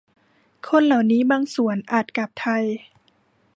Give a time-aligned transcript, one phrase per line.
[0.67, 2.63] คนเหล่านี้บางส่วนอาจกลับไทย